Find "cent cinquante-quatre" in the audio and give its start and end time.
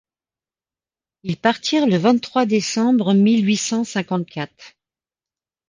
3.57-4.73